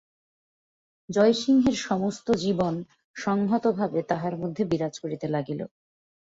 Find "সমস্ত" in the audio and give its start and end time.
1.81-2.27